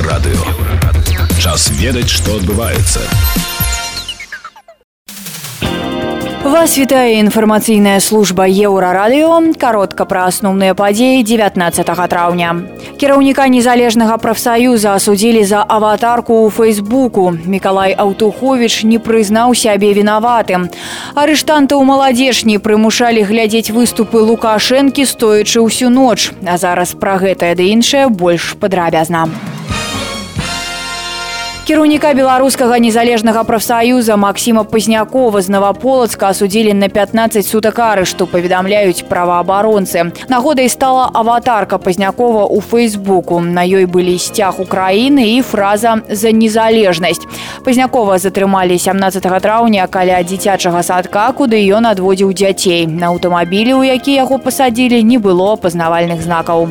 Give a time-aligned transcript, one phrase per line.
[0.00, 0.40] Еўрарадыё.
[1.36, 3.04] Час ведаць, што адбываецца.
[6.46, 12.54] Вас вітае інфармацыйная служба еўрарадыё каротка пра асноўныя падзеі 19 траўня.
[12.96, 17.36] Кіраўніка незалежнага прафсаюза асудзілі за аватарку ў фэйсбуку.
[17.44, 20.70] Мікалай Аўтуховіч не прызнаў сябе вінаватым.
[21.12, 26.32] Арыштанты ў маладзежні прымушалі глядзець выступы лукашэнкі стоячы ўсю ноч.
[26.48, 29.28] А зараз пра гэтае ды іншае больш падрабязна.
[31.66, 40.14] Кіраўніка беларускага незалежнага прафсаюза Максіма Пазнякова з Наваполацка асудзілі на 15 сутак арышту, паведамляюць праваабаронцы.
[40.30, 43.42] Нагодай стала аватарка Пазнякова ў фэйсбуку.
[43.42, 47.26] На ёй былі сцяг Украіны і фраза за незалежнасць.
[47.66, 52.86] Пазнякова затрымалі 17 траўня каля дзіцячага садка, куды ён адводзіў дзяцей.
[52.86, 56.70] На аўтамабілі, у які яго пасадзілі, не было пазнавальных знакаў.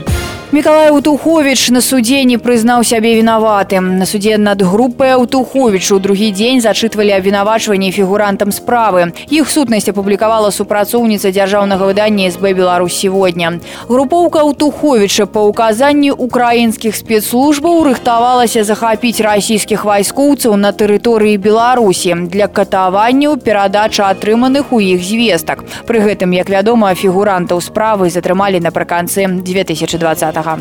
[0.55, 3.97] Миколай Утухович на суде не прызнаў сябе вінаватым.
[3.99, 9.11] На суде над групай Утухович у другі дзень зачытвалі абвінавачванні фігурантам справы.
[9.27, 13.59] Іх сутнасць апублікавала супрацоўніца дзяржаўнага выдання СБ Беларусь сегодня.
[13.89, 23.35] Групоўка Утуховича па ўказанні украінскіх спецслужбаў рыхтавалася захапіць расійскіх вайскоўцаў на тэрыторыі Беларусі для катаванняў
[23.43, 25.67] перадача атрыманых у іх звестак.
[25.83, 30.56] Пры гэтым, як вядома, фігурантаў справы затрымалі напрыканцы 2020 นะคะ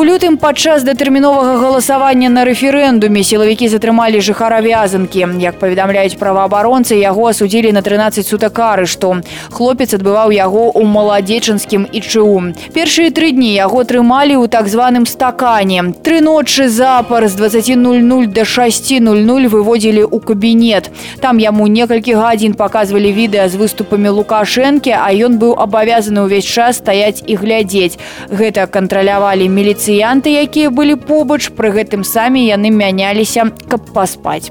[0.00, 5.26] У лютым падчас датэрміновага галасавання на рэферэндуме сілавікі затрымалі жыхара вязанкі.
[5.42, 9.20] Як паведамляюць праваабаронцы, яго асудзілі на 13 сутак арышту.
[9.52, 12.54] Хлопец адбываў яго ў маладзечынскім ІЧУ.
[12.72, 15.92] Першыя тры дні яго трымалі ў так званым стакане.
[16.00, 20.88] Тры ночы запар з 20.00 до 6.00 выводзілі ў кабінет.
[21.20, 26.80] Там яму некалькі гадзін паказвалі відэа з выступамі Лукашэнкі, а ён быў абавязаны ўвесь час
[26.80, 28.00] стаяць і глядзець.
[28.32, 34.48] Гэта кантралявалі міліцыі паліцыянты, якія былі побач, пры гэтым самі яны мяняліся, каб паспаць.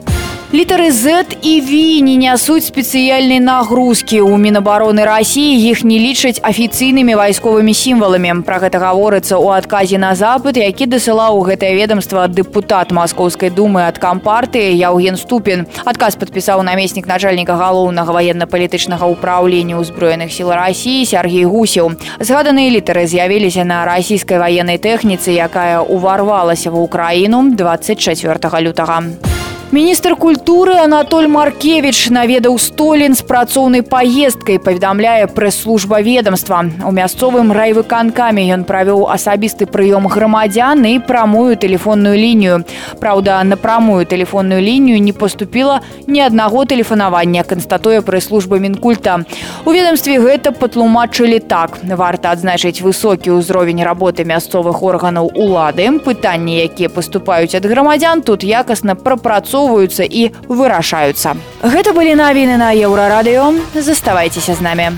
[0.55, 4.21] Літары Z і V не нясуць спецыяльнай нагрузкі.
[4.23, 8.47] У Мінабароны рассіі іх не лічаць афіцыйнымі вайсковымі сімваламі.
[8.47, 13.99] Пра гэта гаворыцца ў адказе на запыт, які дасылаў гэтае ведомства дэпутат маскоўскай думы ад
[13.99, 15.67] кампартыі Яўген Ступін.
[15.83, 21.99] Адказ падпісаў намеснік начальніка галоўнага ваенна-палітычнага ўпраўлення ўзброеных сіл рассіі Сергей Гусеў.
[22.23, 29.34] Згаданыя літары з'явіліся на расійскай ваеннай тэхніцы, якая ўварвалася ва ўкраіну 24 лютага.
[29.74, 36.66] Міністр культуры Анатоль Маркевич наведаў столін з працоўнай паездкай, паведамляе прэс-служба ведомства.
[36.82, 42.66] У мясцовым райвыканкаме ён правёў асабісты прыём грамадзян і прамую тэлефонную лінію.
[42.98, 49.22] Праўда, на прамую тэлефонную лінію не паступіла ні аднаго тэлефанавання, канстатуе прэс-служба мінкульта.
[49.66, 51.78] У ведомстве гэта патлумачылі так.
[51.86, 55.94] Варта адзначыць высокі ўзровень работы мясцовых органаў улады.
[56.02, 61.36] Пытанні, якія паступаюць ад грамадзян, тут якасна прапрацоўваюць вырисоўваюцца і вырашаюцца.
[61.64, 63.56] Гэта былі навіны на еўрарадыё.
[63.74, 64.92] Заставайцеся з намі.